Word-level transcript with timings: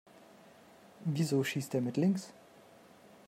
Wieso 1.05 1.43
schießt 1.43 1.73
der 1.75 1.81
mit 1.81 1.95
links? 1.95 2.33